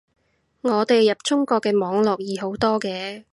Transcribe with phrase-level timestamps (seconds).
[0.61, 3.25] 我哋入中國嘅網絡易好多嘅